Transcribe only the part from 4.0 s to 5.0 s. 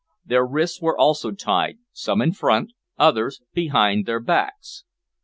their backs.